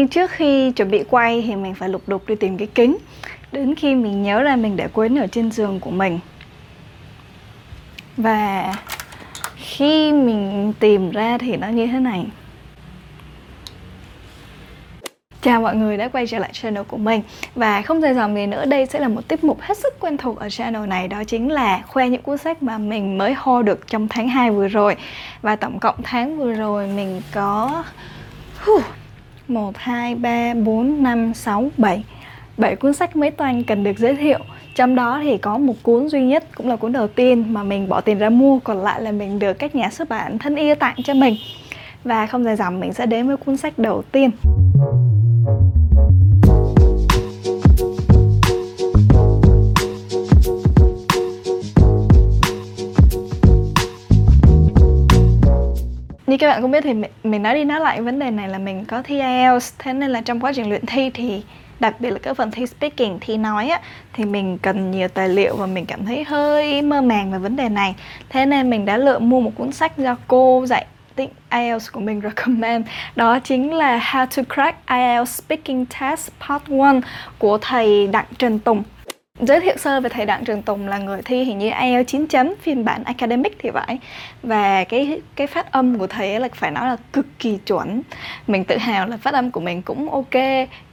[0.00, 2.96] ngay trước khi chuẩn bị quay thì mình phải lục đục đi tìm cái kính.
[3.52, 6.18] Đến khi mình nhớ ra mình để quên ở trên giường của mình.
[8.16, 8.74] Và
[9.56, 12.26] khi mình tìm ra thì nó như thế này.
[15.42, 17.22] Chào mọi người đã quay trở lại channel của mình.
[17.54, 20.16] Và không dài dòng gì nữa, đây sẽ là một tiết mục hết sức quen
[20.16, 21.08] thuộc ở channel này.
[21.08, 24.50] Đó chính là khoe những cuốn sách mà mình mới ho được trong tháng 2
[24.50, 24.96] vừa rồi.
[25.42, 27.84] Và tổng cộng tháng vừa rồi mình có
[29.50, 32.04] 1, 2, 3, 4, 5, 6, 7
[32.56, 34.38] 7 cuốn sách mới toanh cần được giới thiệu.
[34.74, 37.88] Trong đó thì có một cuốn duy nhất cũng là cuốn đầu tiên mà mình
[37.88, 40.74] bỏ tiền ra mua còn lại là mình được các nhà xuất bản thân yêu
[40.74, 41.36] tặng cho mình.
[42.04, 44.30] Và không dài dòng mình sẽ đến với cuốn sách đầu tiên.
[56.40, 56.94] Các bạn cũng biết thì
[57.24, 59.74] mình nói đi nói lại vấn đề này là mình có thi IELTS.
[59.78, 61.42] Thế nên là trong quá trình luyện thi thì,
[61.80, 63.80] đặc biệt là cái phần thi speaking, thi nói á,
[64.12, 67.56] thì mình cần nhiều tài liệu và mình cảm thấy hơi mơ màng về vấn
[67.56, 67.94] đề này.
[68.28, 72.00] Thế nên mình đã lựa mua một cuốn sách do cô dạy tiếng IELTS của
[72.00, 72.86] mình recommend.
[73.16, 77.00] Đó chính là How to Crack IELTS Speaking Test Part 1
[77.38, 78.82] của thầy Đặng Trần Tùng
[79.40, 82.26] giới thiệu sơ về thầy Đặng Trường Tùng là người thi hình như IELTS 9
[82.26, 83.98] chấm, phiên bản academic thì vậy
[84.42, 88.02] và cái cái phát âm của thầy ấy là phải nói là cực kỳ chuẩn.
[88.46, 90.42] Mình tự hào là phát âm của mình cũng ok.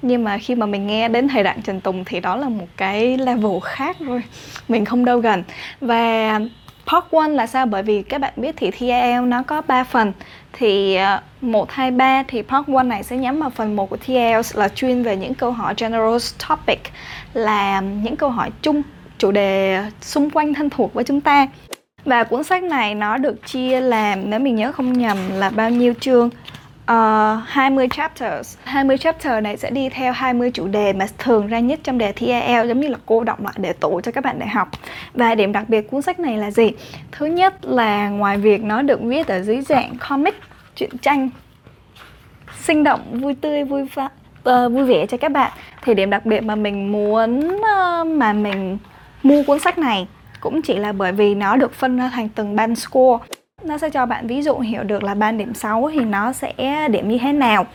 [0.02, 2.68] Nhưng mà khi mà mình nghe đến thầy Đặng Trần Tùng thì đó là một
[2.78, 4.22] cái level khác rồi
[4.68, 5.44] mình không đâu gần.
[5.82, 6.40] Và
[6.88, 7.66] Part 1 là sao?
[7.66, 10.14] Bởi vì các bạn biết thì thi IELTS nó có 3 phần.
[10.54, 10.98] Thì
[11.42, 14.16] 1, 2, 3 thì Part 1 này sẽ nhắm vào phần 1 của thi
[14.54, 16.18] là chuyên về những câu hỏi general
[16.50, 16.80] topic
[17.34, 18.82] Là những câu hỏi chung,
[19.18, 21.48] chủ đề xung quanh thân thuộc với chúng ta.
[22.06, 25.70] Và cuốn sách này nó được chia làm nếu mình nhớ không nhầm là bao
[25.70, 26.30] nhiêu chương?
[26.88, 28.58] Ờ, uh, 20 chapters.
[28.64, 32.12] 20 chapter này sẽ đi theo 20 chủ đề mà thường ra nhất trong đề
[32.12, 34.70] thi IELTS giống như là cô động lại để tủ cho các bạn đại học.
[35.14, 36.72] Và điểm đặc biệt cuốn sách này là gì?
[37.12, 40.36] Thứ nhất là ngoài việc nó được viết ở dưới dạng comic
[40.76, 41.30] truyện tranh
[42.60, 45.52] sinh động vui tươi vui pha, uh, vui vẻ cho các bạn.
[45.82, 48.78] Thì điểm đặc biệt mà mình muốn uh, mà mình
[49.24, 50.08] mua cuốn sách này
[50.40, 53.26] cũng chỉ là bởi vì nó được phân ra thành từng ban score
[53.64, 56.54] nó sẽ cho bạn ví dụ hiểu được là ban điểm 6 thì nó sẽ
[56.92, 57.66] điểm như thế nào.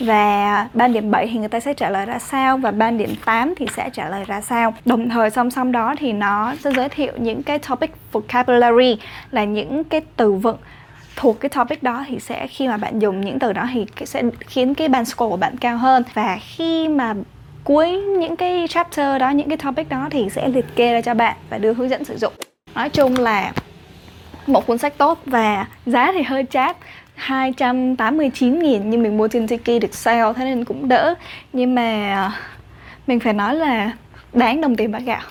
[0.00, 3.14] Và ban điểm 7 thì người ta sẽ trả lời ra sao và ban điểm
[3.24, 4.74] 8 thì sẽ trả lời ra sao.
[4.84, 8.98] Đồng thời song song đó thì nó sẽ giới thiệu những cái topic vocabulary
[9.30, 10.56] là những cái từ vựng
[11.16, 14.22] thuộc cái topic đó thì sẽ khi mà bạn dùng những từ đó thì sẽ
[14.40, 16.02] khiến cái ban score của bạn cao hơn.
[16.14, 17.14] Và khi mà
[17.64, 21.14] cuối những cái chapter đó, những cái topic đó thì sẽ liệt kê ra cho
[21.14, 22.32] bạn và đưa hướng dẫn sử dụng.
[22.74, 23.52] Nói chung là
[24.48, 26.76] một cuốn sách tốt và giá thì hơi chát
[27.14, 31.14] 289 nghìn nhưng mình mua trên Tiki được sale thế nên cũng đỡ.
[31.52, 32.30] Nhưng mà ờ,
[33.06, 33.92] mình phải nói là
[34.32, 35.22] đáng đồng tiền bát gạo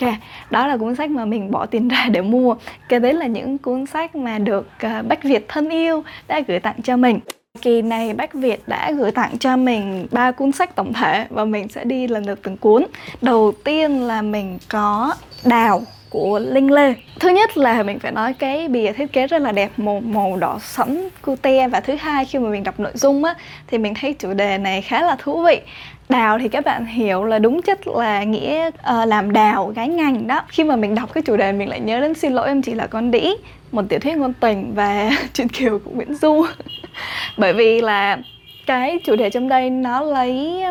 [0.00, 0.12] Ok,
[0.50, 2.56] đó là cuốn sách mà mình bỏ tiền ra để mua.
[2.88, 6.60] Kế đến là những cuốn sách mà được uh, Bách Việt thân yêu đã gửi
[6.60, 7.20] tặng cho mình.
[7.62, 11.44] Kỳ này Bách Việt đã gửi tặng cho mình ba cuốn sách tổng thể và
[11.44, 12.86] mình sẽ đi lần lượt từng cuốn.
[13.22, 15.14] Đầu tiên là mình có
[15.44, 16.94] Đào của Linh Lê.
[17.20, 20.36] Thứ nhất là mình phải nói cái bìa thiết kế rất là đẹp Màu, màu
[20.36, 23.34] đỏ sẫm cute Và thứ hai khi mà mình đọc nội dung á
[23.66, 25.60] Thì mình thấy chủ đề này khá là thú vị.
[26.08, 30.26] Đào thì các bạn hiểu là đúng chất là nghĩa uh, làm đào gái ngành
[30.26, 30.42] đó.
[30.48, 32.74] Khi mà mình đọc cái chủ đề mình lại nhớ đến Xin lỗi em chỉ
[32.74, 33.34] là con đĩ
[33.72, 36.46] Một tiểu thuyết ngôn tình và chuyện kiều của Nguyễn Du.
[37.38, 38.18] Bởi vì là
[38.66, 40.64] cái chủ đề trong đây nó lấy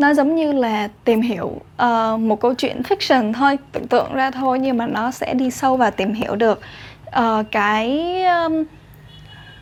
[0.00, 4.30] nó giống như là tìm hiểu uh, một câu chuyện fiction thôi tưởng tượng ra
[4.30, 6.60] thôi nhưng mà nó sẽ đi sâu và tìm hiểu được.
[7.08, 8.64] Uh, cái um,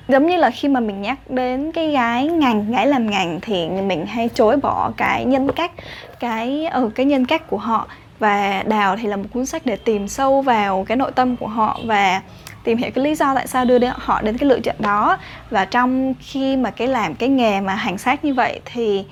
[0.09, 3.69] giống như là khi mà mình nhắc đến cái gái ngành gái làm ngành thì
[3.69, 5.72] mình hay chối bỏ cái nhân cách
[6.21, 7.87] cái ở ừ, cái nhân cách của họ.
[8.19, 11.47] Và đào thì là một cuốn sách để tìm sâu vào cái nội tâm của
[11.47, 12.22] họ và
[12.65, 15.19] tìm hiểu cái lý do tại sao đưa đến họ đến cái lựa chọn đó.
[15.50, 19.04] Và trong khi mà cái làm cái nghề mà hành xác như vậy thì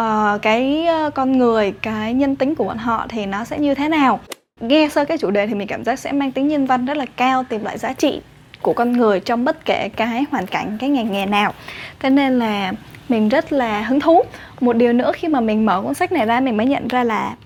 [0.00, 3.74] uh, cái ờ, con người cái nhân tính của bọn họ thì nó sẽ như
[3.74, 4.20] thế nào?
[4.60, 6.96] Nghe sơ cái chủ đề thì mình cảm giác sẽ mang tính nhân văn rất
[6.96, 8.20] là cao tìm lại giá trị
[8.62, 11.54] của con người trong bất kể cái hoàn cảnh cái ngành nghề nào.
[12.00, 12.72] Thế nên là
[13.08, 14.22] mình rất là hứng thú.
[14.60, 17.04] Một điều nữa khi mà mình mở cuốn sách này ra mình mới nhận ra
[17.04, 17.36] là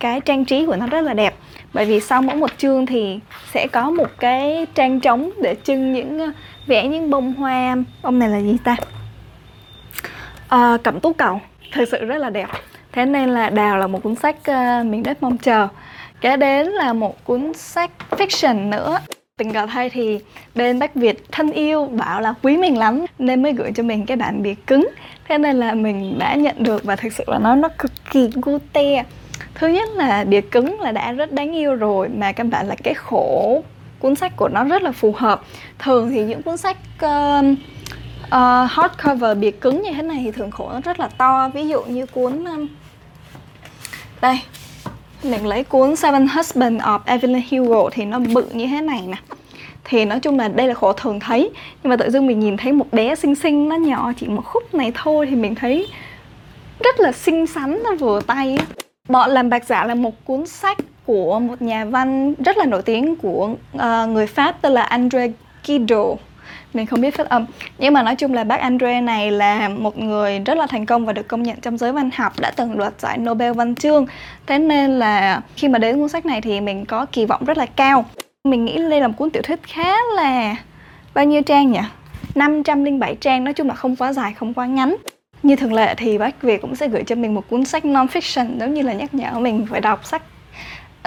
[0.00, 1.34] cái trang trí của nó rất là đẹp.
[1.72, 3.20] Bởi vì sau mỗi một chương thì
[3.52, 6.32] sẽ có một cái trang trống để trưng những ờ,
[6.66, 7.76] vẽ những bông hoa.
[8.02, 8.76] Bông này là gì ta?
[10.48, 11.40] À, cẩm tú cầu
[11.72, 12.48] thực sự rất là đẹp.
[12.92, 15.68] Thế nên là đào là một cuốn sách ờ, uh, mình rất mong chờ.
[16.20, 18.98] Kế đến là một cuốn sách fiction nữa.
[19.36, 20.18] Tình cờ thay thì
[20.54, 24.06] bên Bách Việt thân yêu bảo là quý mình lắm nên mới gửi cho mình
[24.06, 24.88] cái bản bìa cứng.
[25.28, 28.30] Thế nên là mình đã nhận được và thực sự là nó nó cực kỳ
[28.42, 29.04] cute
[29.54, 32.74] Thứ nhất là bìa cứng là đã rất đáng yêu rồi mà căn bản là
[32.82, 33.62] cái khổ
[33.98, 35.42] cuốn sách của nó rất là phù hợp.
[35.78, 37.44] Thường thì những cuốn sách uh,
[38.30, 41.48] Ờ, uh, hardcover bìa cứng như thế này thì thường khổ nó rất là to.
[41.48, 42.66] Ví dụ như cuốn um,
[44.20, 44.40] đây.
[45.22, 49.16] Mình lấy cuốn Seven Husbands of Evelyn Hugo thì nó bự như thế này nè.
[49.84, 51.50] Thì nói chung là đây là khổ thường thấy.
[51.82, 54.42] Nhưng mà tự dưng mình nhìn thấy một bé xinh xinh nó nhỏ chỉ một
[54.44, 55.86] khúc này thôi thì mình thấy
[56.84, 58.58] rất là xinh xắn nó vừa tay
[59.08, 62.82] bọn làm bạc giả là một cuốn sách của một nhà văn rất là nổi
[62.82, 65.28] tiếng của uh, người pháp tên là André
[65.64, 65.94] Gide
[66.74, 67.46] mình không biết phát âm.
[67.78, 71.06] Nhưng mà nói chung là bác Andre này là một người rất là thành công
[71.06, 74.06] và được công nhận trong giới văn học, đã từng đoạt giải Nobel văn chương.
[74.46, 77.58] Thế nên là khi mà đến cuốn sách này thì mình có kỳ vọng rất
[77.58, 78.04] là cao.
[78.44, 80.56] Mình nghĩ đây là một cuốn tiểu thuyết khá là
[81.14, 81.80] bao nhiêu trang nhỉ?
[82.34, 84.96] 507 trang, nói chung là không quá dài, không quá ngắn.
[85.42, 88.58] Như thường lệ thì bác Việt cũng sẽ gửi cho mình một cuốn sách non-fiction,
[88.60, 90.22] giống như là nhắc nhở mình phải đọc sách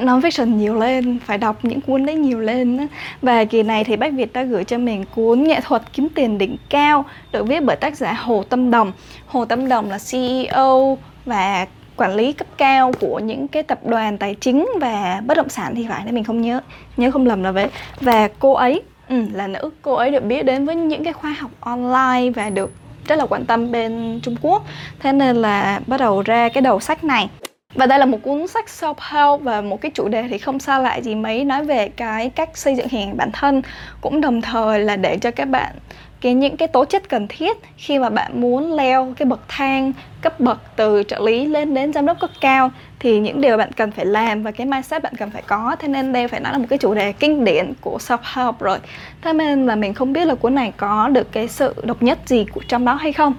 [0.02, 2.88] non-fiction nhiều lên phải đọc những cuốn đấy nhiều lên
[3.22, 6.38] và kỳ này thì bác Việt đã gửi cho mình cuốn nghệ thuật kiếm tiền
[6.38, 8.92] đỉnh cao được viết bởi tác giả Hồ Tâm Đồng.
[9.28, 11.66] Hồ Tâm Đồng là CEO và
[11.96, 15.76] quản lý cấp cao của những cái tập đoàn tài chính và bất động sản
[15.76, 16.62] thì phải nên mình không nhớ
[16.98, 17.68] nhớ không lầm là vậy.
[18.02, 21.36] Và cô ấy ừ, là nữ cô ấy được biết đến với những cái khoa
[21.40, 22.72] học online và được
[23.08, 24.66] rất là quan tâm bên Trung Quốc.
[25.00, 27.30] Thế nên là bắt đầu ra cái đầu sách này
[27.74, 30.80] và đây là một cuốn sách self-help và một cái chủ đề thì không xa
[30.80, 33.62] lạ gì mấy, nói về cái cách xây dựng hình ảnh bản thân,
[34.02, 35.76] cũng đồng thời là để cho các bạn
[36.22, 39.94] cái những cái tố chất cần thiết khi mà bạn muốn leo cái bậc thang,
[40.22, 43.72] cấp bậc từ trợ lý lên đến giám đốc cấp cao, thì những điều bạn
[43.72, 45.76] cần phải làm và cái mindset bạn cần phải có.
[45.80, 48.60] Thế nên đây phải nói là một cái chủ đề kinh điển của self help
[48.60, 48.78] rồi.
[49.22, 52.20] Thế nên là mình không biết là cuốn này có được cái sự độc nhất
[52.26, 53.34] gì của trong đó hay không.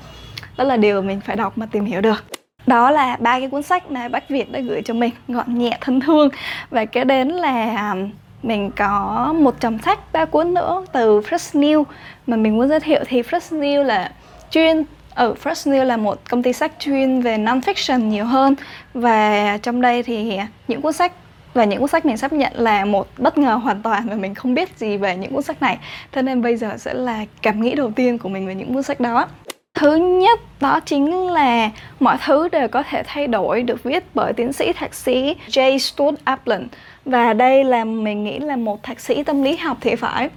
[0.57, 2.25] Đó là điều mình phải đọc mà tìm hiểu được
[2.67, 5.79] đó là ba cái cuốn sách mà bác Việt đã gửi cho mình, gọn nhẹ,
[5.81, 6.29] thân thương.
[6.71, 7.95] Và kế đến là à,
[8.43, 11.85] mình có một chồng sách, ba cuốn nữa từ Fresh New
[12.27, 13.01] mà mình muốn giới thiệu.
[13.07, 14.13] Thì Fresh New là
[14.51, 14.85] chuyên
[15.15, 18.55] ở Fresh New là một công ty sách chuyên về non-fiction nhiều hơn.
[18.95, 21.13] Và trong đây thì à, những cuốn sách,
[21.55, 24.35] và những cuốn sách mình sắp nhận là một bất ngờ hoàn toàn và mình
[24.35, 25.79] không biết gì về những cuốn sách này.
[26.13, 28.83] Thế nên bây giờ sẽ là cảm nghĩ đầu tiên của mình về những cuốn
[28.83, 29.29] sách đó
[29.75, 31.71] thứ nhất đó chính là
[32.01, 35.79] mọi thứ đều có thể thay đổi được viết bởi tiến sĩ thạc sĩ J.
[35.79, 36.69] Stuart Applin
[37.05, 40.31] và đây là, mình nghĩ là một thạc sĩ tâm lý học thì phải.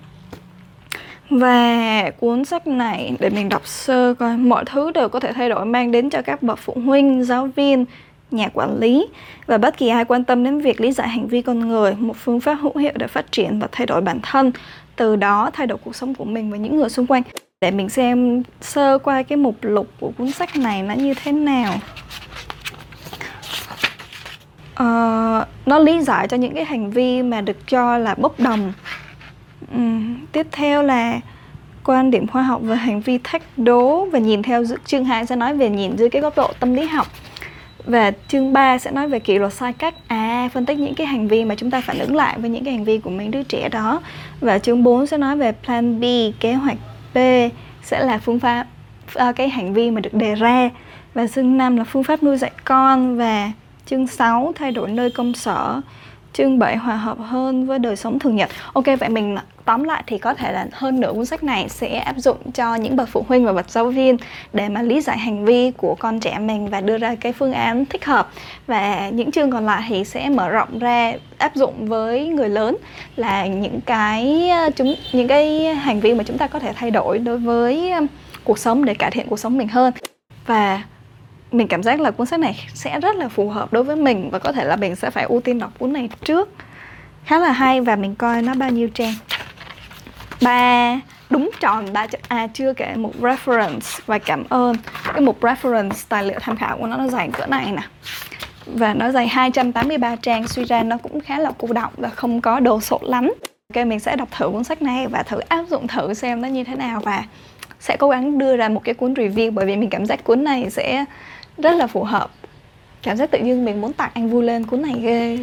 [1.30, 5.50] Và cuốn sách này, để mình đọc sơ coi, mọi thứ đều có thể thay
[5.50, 7.86] đổi, mang đến cho các bậc phụ huynh, giáo viên,
[8.32, 9.08] nhà quản lý.
[9.46, 12.18] Và bất kỳ ai quan tâm đến việc lý giải hành vi con người, một
[12.18, 14.52] phương pháp hữu hiệu để phát triển và thay đổi bản thân,
[14.96, 17.24] từ đó thay đổi cuộc sống của mình và những người xung quanh
[17.64, 21.32] để mình xem sơ qua cái mục lục của cuốn sách này nó như thế
[21.32, 21.74] nào.
[24.74, 28.74] Uh, nó lý giải cho những cái hành vi mà được cho là bốc đồng.
[29.76, 31.20] Uhm, tiếp theo là
[31.84, 35.36] quan điểm khoa học về hành vi thách đố và nhìn theo chương 2 sẽ
[35.36, 37.08] nói về nhìn dưới cái góc độ tâm lý học
[37.86, 39.94] và chương 3 sẽ nói về kỷ luật sai cách.
[40.08, 42.66] À phân tích những cái hành vi mà chúng ta phản ứng lại với những
[42.66, 44.02] cái hành vi của mấy đứa trẻ đó.
[44.40, 46.04] Và chương 4 sẽ nói về plan B
[46.40, 46.78] kế hoạch
[47.14, 47.18] B
[47.84, 48.68] sẽ là phương pháp
[49.30, 50.70] uh, cái hành vi mà được đề ra.
[51.14, 53.52] Và chương 5 là phương pháp nuôi dạy con và
[53.86, 55.82] chương 6 thay đổi nơi công sở
[56.34, 58.50] chương 7 hòa hợp hơn với đời sống thường nhật.
[58.74, 61.98] Ok, vậy mình tóm lại thì có thể là hơn nửa cuốn sách này sẽ
[61.98, 64.18] áp dụng cho những bậc phụ huynh và bậc giáo viên
[64.54, 67.54] để mà lý giải hành vi của con trẻ mình và đưa ra cái phương
[67.54, 68.32] án thích hợp.
[68.68, 72.78] Và những chương còn lại thì sẽ mở rộng ra, áp dụng với người lớn
[73.16, 76.92] là những cái ờ, chúng, những cái hành vi mà chúng ta có thể thay
[76.92, 78.02] đổi đối với ờ,
[78.44, 79.94] cuộc sống để cải thiện cuộc sống mình hơn.
[80.46, 80.82] Và
[81.54, 84.30] mình cảm giác là cuốn sách này sẽ rất là phù hợp đối với mình
[84.30, 86.50] và có thể là mình sẽ phải ưu tiên đọc cuốn này trước.
[87.26, 89.14] Khá là hay và mình coi nó bao nhiêu trang.
[90.42, 94.76] Ba, đúng tròn, ba chữ A chưa kể một reference và cảm ơn.
[95.14, 97.84] Cái mục reference tài liệu tham khảo của nó nó dài cỡ này nè.
[98.66, 102.42] Và nó dày 283 trang, suy ra nó cũng khá là cô động và không
[102.42, 103.34] có đồ sộ lắm.
[103.76, 106.48] Ok, mình sẽ đọc thử cuốn sách này và thử áp dụng thử xem nó
[106.48, 107.24] như thế nào và
[107.80, 110.44] sẽ cố gắng đưa ra một cái cuốn review bởi vì mình cảm giác cuốn
[110.44, 111.06] này sẽ
[111.58, 112.32] rất là phù hợp.
[113.02, 115.38] Cảm giác tự nhiên mình muốn tặng anh vui lên cuốn này ghê.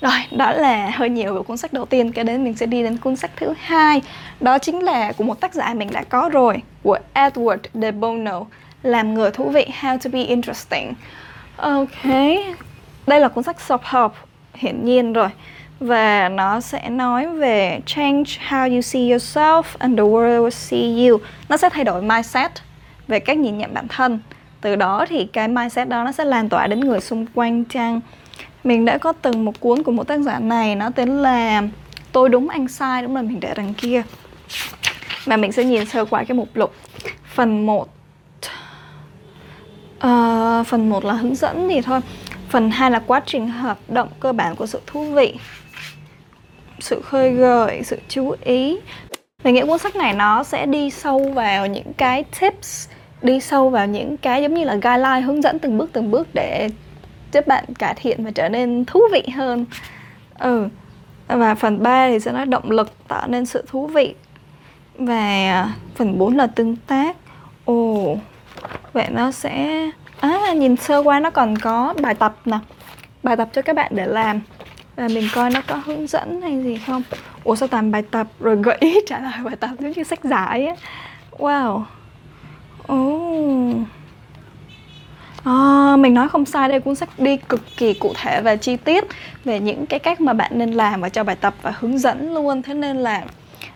[0.00, 2.82] Rồi, đó là hơi nhiều về cuốn sách đầu tiên Cái đến mình sẽ đi
[2.82, 4.02] đến cuốn sách thứ hai.
[4.40, 8.42] Đó chính là của một tác giả mình đã có rồi Của Edward de Bono
[8.82, 10.92] Làm người thú vị, How to be interesting.
[11.56, 12.04] Ok
[13.06, 14.12] Đây là cuốn sách sập hợp
[14.54, 15.28] Hiển nhiên rồi.
[15.80, 21.08] Và nó sẽ nói về change how you see yourself and the world will see
[21.08, 21.18] you.
[21.48, 22.50] Nó sẽ thay đổi mindset
[23.08, 24.20] về cách nhìn nhận bản thân.
[24.60, 28.00] Từ đó thì cái mindset đó nó sẽ lan tỏa đến người xung quanh chăng.
[28.64, 31.62] Mình đã có từng một cuốn của một tác giả này nó tên là
[32.12, 34.02] Tôi đúng anh sai đúng là mình để đằng kia.
[35.24, 36.74] Và mình sẽ nhìn sơ qua cái mục lục.
[37.34, 37.88] Phần 1 uh,
[39.98, 42.00] ờ, phần 1 là hướng dẫn thì thôi.
[42.48, 45.34] Phần 2 là quá trình hoạt động cơ bản của sự thú vị
[46.78, 48.78] sự khơi gợi sự chú ý
[49.44, 52.88] mình nghĩ cuốn sách này nó sẽ đi sâu vào những cái tips
[53.22, 56.28] đi sâu vào những cái giống như là guideline, hướng dẫn từng bước từng bước
[56.34, 56.68] để
[57.32, 59.66] giúp bạn cải thiện và trở nên thú vị hơn.
[60.38, 60.68] Ừ
[61.28, 64.14] và phần 3 thì sẽ nói động lực tạo nên sự thú vị.
[64.98, 67.16] Và à, phần 4 là tương tác.
[67.64, 68.16] Ồ,
[68.92, 69.84] vậy nó sẽ
[70.20, 72.58] à nhìn sơ qua nó còn có bài tập nè.
[73.22, 74.40] Bài tập cho các bạn để làm.
[74.96, 77.02] Và mình coi nó có hướng dẫn hay gì không.
[77.44, 80.24] Ủa, sao toàn bài tập rồi gợi ý trả lời bài tập giống như sách
[80.24, 80.74] giải á.
[81.38, 81.82] Wow
[82.92, 83.76] oh.
[85.44, 88.76] À, mình nói không sai đây cuốn sách đi cực kỳ cụ thể và chi
[88.76, 89.04] tiết
[89.44, 92.34] về những cái cách mà bạn nên làm và cho bài tập và hướng dẫn
[92.34, 93.24] luôn thế nên là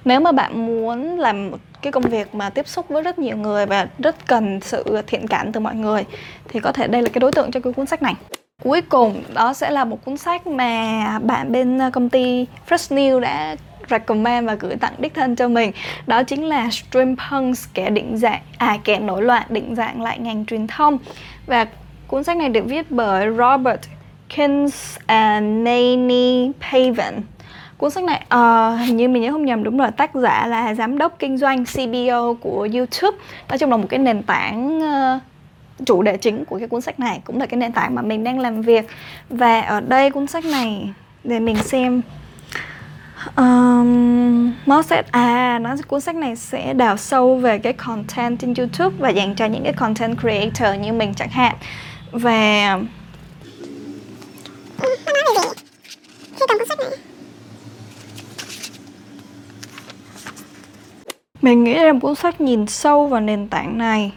[0.05, 3.37] nếu mà bạn muốn làm một cái công việc mà tiếp xúc với rất nhiều
[3.37, 6.05] người và rất cần sự thiện cảm từ mọi người
[6.49, 8.15] thì có thể đây là cái đối tượng cho cái cuốn sách này
[8.63, 12.97] Cuối cùng đó sẽ là một cuốn sách mà bạn bên ờ, công ty Fresh
[12.97, 13.57] New đã
[13.91, 15.73] recommend và gửi tặng đích thân cho mình.
[16.07, 20.47] Đó chính là Streampunks kẻ định dạng à kẻ nổi loạn định dạng lại ngành
[20.47, 20.99] truyền thông.
[21.47, 21.67] Và
[22.07, 23.81] cuốn sách này được viết bởi Robert
[24.29, 27.23] Kins and Nanny Paven.
[27.79, 30.75] Cuốn sách này uh, hình như mình nhớ không nhầm đúng rồi tác giả là
[30.75, 33.19] giám đốc kinh doanh CBO của YouTube.
[33.49, 35.23] Nói chung là một cái nền tảng uh,
[35.87, 38.25] chủ đề chính của cái cuốn sách này cũng là cái nền tảng mà mình
[38.25, 38.87] đang làm việc.
[39.31, 40.91] Và ở đây cuốn sách này
[41.25, 42.03] để mình xem
[43.37, 48.55] um, nó sẽ à nó cuốn sách này sẽ đào sâu về cái content trên
[48.55, 51.57] YouTube và dành cho những cái content creator như mình chẳng hạn.
[52.13, 52.79] Và
[61.43, 64.13] mình nghĩ là cuốn sách nhìn sâu vào nền tảng này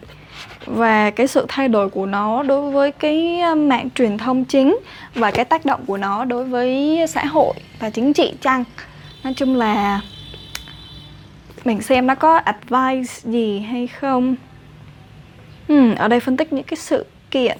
[0.65, 4.77] và cái sự thay đổi của nó đối với cái ờ, mạng truyền thông chính
[5.15, 8.63] và cái tác động của nó đối với xã hội và chính trị chăng?
[9.23, 10.01] Nói chung là
[11.65, 14.35] mình xem nó có advice gì hay không.
[15.67, 17.57] Hmm, ở đây phân tích những cái sự kiện.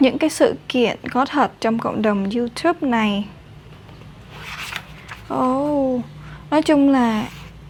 [0.00, 3.24] Những cái sự kiện có thật trong cộng đồng youtube này.
[5.34, 6.02] Oh,
[6.50, 7.28] nói chung là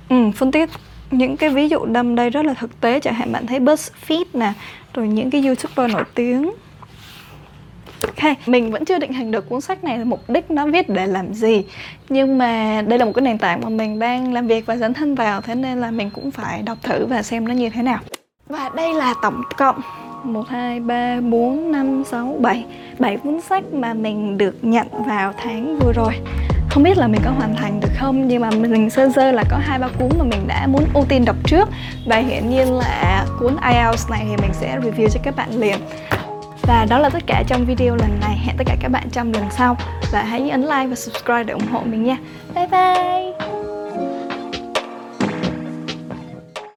[0.09, 0.71] ừ, phân tích
[1.11, 3.01] những cái ví dụ đâm đây rất là thực tế.
[3.01, 4.53] Chẳng hạn bạn thấy BuzzFeed nè
[4.95, 6.51] rồi những cái youtuber nổi tiếng.
[8.19, 11.07] Ok, mình vẫn chưa định hình được cuốn sách này mục đích nó viết để
[11.07, 11.65] làm gì.
[12.09, 14.95] Nhưng mà đây là một cái nền tảng mà mình đang làm việc và dấn
[14.95, 17.83] thân vào Thế nên là mình cũng phải đọc thử và xem nó như thế
[17.83, 17.99] nào.
[18.49, 19.81] Và đây là tổng cộng.
[20.25, 22.65] 1, 2, 3, 4, 5, 6, 7
[22.99, 26.13] 7 cuốn sách mà mình được nhận vào tháng vừa rồi.
[26.71, 29.45] Không biết là mình có hoàn thành được không nhưng mà mình sơ sơ là
[29.51, 31.69] có hai ba cuốn mà mình đã muốn ưu tiên đọc trước.
[32.07, 35.77] Và hiển nhiên là cuốn IELTS này thì mình sẽ review cho các bạn liền
[36.67, 38.37] và đó là tất cả trong video lần này.
[38.45, 39.77] Hẹn tất cả các bạn trong lần sau.
[40.13, 42.17] Và hãy ấn like và subscribe để ủng hộ mình nha.
[42.55, 43.54] Bye bye!